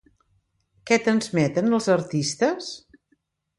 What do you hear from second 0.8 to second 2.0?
Què transmeten els